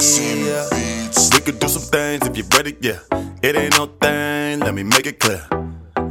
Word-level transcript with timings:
yeah. 0.00 0.68
We 1.34 1.40
could 1.40 1.58
do 1.58 1.68
some 1.68 1.82
things 1.82 2.26
if 2.26 2.36
you're 2.36 2.46
ready, 2.54 2.76
yeah. 2.80 3.00
It 3.42 3.56
ain't 3.56 3.76
no 3.76 3.86
thing, 3.86 4.60
let 4.60 4.74
me 4.74 4.82
make 4.82 5.06
it 5.06 5.18
clear. 5.18 5.42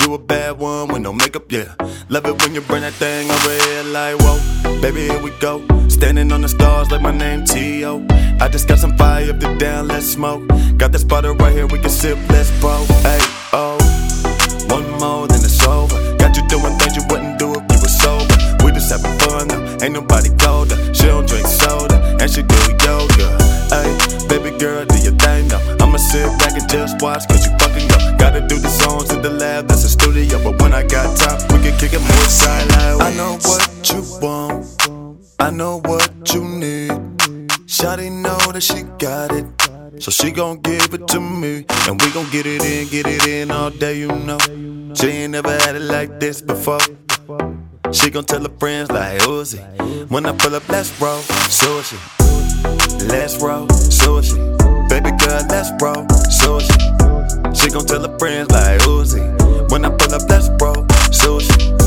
You 0.00 0.14
a 0.14 0.18
bad 0.18 0.58
one 0.58 0.88
with 0.88 1.02
no 1.02 1.12
makeup, 1.12 1.50
yeah. 1.50 1.74
Love 2.08 2.26
it 2.26 2.42
when 2.42 2.54
you 2.54 2.60
bring 2.62 2.82
that 2.82 2.94
thing 2.94 3.30
over 3.30 3.50
here 3.50 3.82
like, 3.84 4.16
whoa. 4.18 4.80
Baby, 4.80 5.02
here 5.02 5.22
we 5.22 5.30
go. 5.40 5.64
Standing 5.88 6.32
on 6.32 6.40
the 6.42 6.48
stars 6.48 6.90
like 6.90 7.00
my 7.00 7.12
name 7.12 7.44
T.O. 7.44 8.06
I 8.40 8.48
just 8.48 8.68
got 8.68 8.78
some 8.78 8.96
fire 8.96 9.30
up 9.30 9.40
the 9.40 9.54
down, 9.54 9.88
let's 9.88 10.06
smoke. 10.06 10.46
Got 10.76 10.92
this 10.92 11.02
spotter 11.02 11.32
right 11.34 11.52
here, 11.52 11.66
we 11.66 11.78
can 11.78 11.90
sip, 11.90 12.18
let's 12.30 12.50
blow. 12.60 12.84
Hey, 13.02 13.18
oh. 13.52 13.78
One 14.68 14.90
more, 14.98 15.28
then 15.28 15.38
it's 15.38 15.62
over. 15.66 15.96
Got 16.16 16.36
you 16.36 16.46
doing 16.48 16.76
things 16.78 16.96
you 16.96 17.02
wouldn't 17.08 17.38
do 17.38 17.52
if 17.54 17.62
you 17.70 17.78
were 17.80 17.88
sober. 17.88 18.36
We 18.64 18.72
just 18.72 18.90
having 18.90 19.16
fun 19.20 19.48
though, 19.48 19.84
ain't 19.84 19.94
nobody 19.94 20.35
girl, 24.58 24.84
do 24.84 24.98
your 24.98 25.16
thing 25.16 25.48
though. 25.48 25.76
I'ma 25.80 25.98
sit 25.98 26.26
back 26.38 26.52
and 26.58 26.68
just 26.68 27.00
watch, 27.02 27.26
cause 27.28 27.46
you 27.46 27.52
fucking 27.58 27.88
go. 27.88 27.98
Gotta 28.18 28.40
do 28.40 28.58
the 28.58 28.68
songs 28.68 29.12
in 29.12 29.22
the 29.22 29.30
lab, 29.30 29.68
that's 29.68 29.84
a 29.84 29.88
studio. 29.88 30.42
But 30.42 30.60
when 30.60 30.72
I 30.72 30.82
got 30.82 31.16
time, 31.16 31.40
we 31.52 31.62
can 31.62 31.78
kick 31.78 31.92
it 31.92 32.00
more 32.00 32.28
side 32.28 32.68
like 32.70 33.02
I 33.02 33.16
know 33.16 33.38
what 33.42 33.90
you 33.90 34.02
want, 34.20 35.20
I 35.38 35.50
know 35.50 35.80
what 35.84 36.10
you 36.34 36.44
need. 36.44 36.90
Shawty 37.66 38.10
know 38.10 38.38
that 38.52 38.62
she 38.62 38.82
got 38.98 39.32
it. 39.32 39.46
So 39.98 40.10
she 40.10 40.30
gon' 40.30 40.60
give 40.60 40.92
it 40.92 41.08
to 41.08 41.20
me, 41.20 41.64
and 41.88 42.00
we 42.00 42.10
gon' 42.12 42.28
get 42.30 42.46
it 42.46 42.62
in, 42.62 42.88
get 42.88 43.06
it 43.06 43.26
in 43.26 43.50
all 43.50 43.70
day, 43.70 43.98
you 43.98 44.08
know. 44.08 44.38
She 44.94 45.08
ain't 45.08 45.32
never 45.32 45.50
had 45.50 45.74
it 45.74 45.82
like 45.82 46.20
this 46.20 46.42
before. 46.42 46.80
She 47.92 48.10
gon' 48.10 48.24
tell 48.24 48.42
her 48.42 48.56
friends 48.58 48.90
like 48.90 49.20
Uzi. 49.22 49.58
When 50.10 50.26
I 50.26 50.32
pull 50.32 50.54
up, 50.54 50.68
let's 50.68 51.00
roll 51.00 51.20
sushi. 51.48 51.98
Let's 53.08 53.40
roll 53.40 53.66
sushi. 53.68 54.36
Baby 54.36 54.45
girl, 55.36 55.46
let's 55.48 55.70
roll 55.82 56.06
sushi. 56.28 57.56
She 57.56 57.70
gon' 57.70 57.86
tell 57.86 58.02
her 58.08 58.18
friends 58.18 58.50
like 58.50 58.80
Uzi. 58.82 59.70
When 59.70 59.84
I 59.84 59.90
pull 59.90 60.14
up, 60.14 60.22
let's 60.28 60.48
roll 60.60 60.84
sushi. 61.12 61.78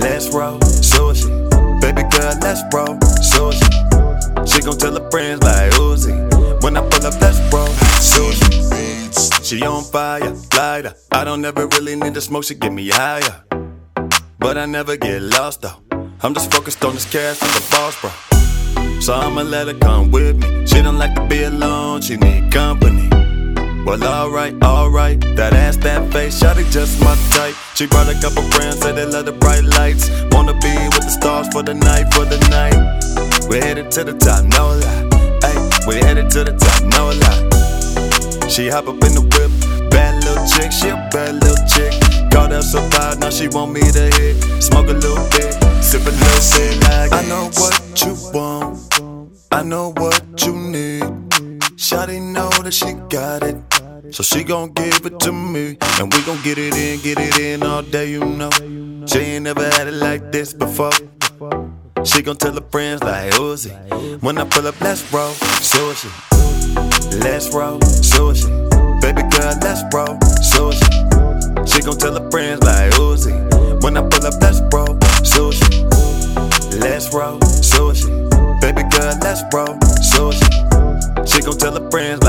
Let's 0.00 0.28
roll 0.28 0.58
sushi. 0.60 1.30
Baby 1.80 2.02
girl, 2.02 2.34
let's 2.42 2.62
roll 2.72 2.98
sushi. 3.32 4.48
She 4.48 4.60
gon' 4.60 4.78
tell 4.78 4.94
her 4.98 5.10
friends 5.10 5.42
like 5.42 5.72
Uzi. 5.72 6.62
When 6.62 6.76
I 6.76 6.80
pull 6.80 7.06
up, 7.06 7.20
let's 7.20 7.38
roll 7.52 7.68
sushi. 8.00 9.44
She 9.44 9.62
on 9.62 9.84
fire, 9.84 10.34
lighter. 10.56 10.94
I 11.12 11.24
don't 11.24 11.44
ever 11.44 11.66
really 11.68 11.96
need 11.96 12.14
to 12.14 12.20
smoke, 12.20 12.44
she 12.44 12.54
get 12.54 12.72
me 12.72 12.88
higher. 12.88 13.44
But 14.38 14.58
I 14.58 14.66
never 14.66 14.96
get 14.96 15.22
lost 15.22 15.62
though. 15.62 15.76
I'm 16.20 16.34
just 16.34 16.52
focused 16.52 16.84
on 16.84 16.94
this 16.94 17.10
cash 17.10 17.40
with 17.40 17.54
the 17.54 17.70
boss, 17.70 18.00
bro. 18.00 18.27
So 19.08 19.14
I'ma 19.14 19.40
let 19.40 19.68
her 19.68 19.72
come 19.72 20.10
with 20.10 20.36
me. 20.36 20.66
She 20.66 20.82
don't 20.82 20.98
like 20.98 21.14
to 21.14 21.26
be 21.28 21.44
alone, 21.44 22.02
she 22.02 22.18
need 22.18 22.52
company. 22.52 23.08
Well, 23.82 24.04
alright, 24.04 24.52
alright. 24.62 25.18
That 25.34 25.54
ass, 25.54 25.78
that 25.78 26.12
face, 26.12 26.38
shawty 26.38 26.70
just 26.70 27.00
my 27.00 27.16
type. 27.30 27.54
She 27.74 27.86
brought 27.86 28.10
a 28.10 28.20
couple 28.20 28.42
friends, 28.52 28.82
say 28.82 28.92
they 28.92 29.06
love 29.06 29.24
the 29.24 29.32
bright 29.32 29.64
lights. 29.64 30.10
Wanna 30.32 30.52
be 30.60 30.74
with 30.92 31.08
the 31.08 31.08
stars 31.08 31.48
for 31.48 31.62
the 31.62 31.72
night, 31.72 32.12
for 32.12 32.26
the 32.26 32.36
night. 32.52 32.76
We're 33.48 33.64
headed 33.64 33.90
to 33.92 34.04
the 34.04 34.12
top, 34.12 34.44
no 34.44 34.76
lie. 34.76 35.08
Ay, 35.40 35.56
we're 35.86 36.04
headed 36.04 36.28
to 36.32 36.44
the 36.44 36.52
top, 36.52 36.84
no 36.84 37.08
lie. 37.08 38.50
She 38.50 38.68
hop 38.68 38.88
up 38.88 39.00
in 39.08 39.16
the 39.16 39.24
whip, 39.24 39.48
bad 39.90 40.22
little 40.22 40.44
chick, 40.44 40.70
she 40.70 40.88
a 40.88 40.96
bad 41.08 41.40
little 41.40 41.64
chick. 41.64 41.96
Caught 42.30 42.52
up 42.52 42.62
so 42.62 42.86
bad, 42.90 43.20
now 43.20 43.30
she 43.30 43.48
want 43.48 43.72
me 43.72 43.80
to 43.80 44.12
hit. 44.20 44.36
Smoke 44.62 44.88
a 44.88 44.92
little 44.92 45.24
bit, 45.32 45.56
sip 45.82 46.04
a 46.04 46.12
little 46.12 46.44
bit 46.52 46.87
know 52.50 52.62
that 52.62 52.72
she 52.72 52.92
got 53.08 53.42
it. 53.42 53.56
So 54.14 54.22
she 54.22 54.42
gon' 54.42 54.72
give 54.72 55.04
it 55.04 55.20
to 55.20 55.32
me, 55.32 55.76
and 55.98 56.12
we 56.12 56.22
gon' 56.22 56.40
get 56.42 56.58
it 56.58 56.74
in, 56.74 57.00
get 57.00 57.18
it 57.18 57.38
in 57.38 57.62
all 57.62 57.82
day, 57.82 58.10
you 58.10 58.24
know. 58.24 58.50
She 59.06 59.18
ain't 59.18 59.44
never 59.44 59.64
had 59.64 59.88
it 59.88 59.94
like 59.94 60.32
this 60.32 60.54
before. 60.54 60.92
She 62.04 62.22
gon' 62.22 62.36
tell 62.36 62.54
her 62.54 62.66
friends 62.70 63.02
like 63.02 63.32
Uzi. 63.32 63.72
When 64.22 64.38
I 64.38 64.44
pull 64.44 64.66
up, 64.66 64.80
let's 64.80 65.12
roll 65.12 65.32
sushi. 65.60 66.10
Let's 67.22 67.52
roll 67.52 67.78
sushi. 67.80 68.48
Baby 69.00 69.22
girl, 69.22 69.54
let's 69.62 69.82
roll 69.92 70.16
sushi. 70.52 71.68
She 71.68 71.82
gon' 71.82 71.98
tell 71.98 72.14
her 72.18 72.30
friends 72.30 72.62
like 72.62 72.92
Uzi. 72.94 73.34
When 73.82 73.96
I 73.96 74.02
pull 74.08 74.26
up, 74.26 74.40
let's 74.40 74.60
roll 74.72 74.94
sushi. 75.26 75.84
Let's 76.80 77.12
roll 77.12 77.38
sushi. 77.40 78.08
Baby 78.60 78.82
girl, 78.90 79.14
let's 79.20 79.42
roll 79.52 79.76
sushi. 80.00 80.48
She 81.28 81.42
gon' 81.42 81.58
tell 81.58 81.74
her 81.74 81.90
friends 81.90 82.22
like 82.22 82.27